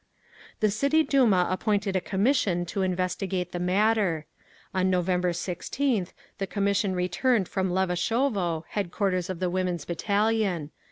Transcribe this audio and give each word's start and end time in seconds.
The 0.61 0.71
City 0.71 1.03
Duma 1.03 1.47
appointed 1.51 1.95
a 1.95 2.01
commission 2.01 2.65
to 2.65 2.81
investigate 2.81 3.51
the 3.51 3.59
matter. 3.59 4.25
On 4.73 4.89
November 4.89 5.31
16th 5.31 6.13
the 6.39 6.47
commission 6.47 6.95
returned 6.95 7.47
from 7.47 7.69
Levashovo, 7.69 8.63
headquarters 8.69 9.29
of 9.29 9.39
the 9.39 9.51
Women's 9.51 9.85
Battalion. 9.85 10.71